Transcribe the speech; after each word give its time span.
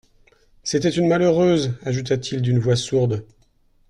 C'était 0.63 0.89
une 0.89 1.07
malheureuse! 1.07 1.73
ajouta-t-il 1.83 2.41
d'une 2.41 2.57
voix 2.57 2.75
sourde. 2.75 3.23